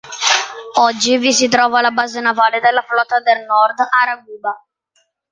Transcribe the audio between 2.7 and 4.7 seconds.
Flotta del Nord "Ara-Guba".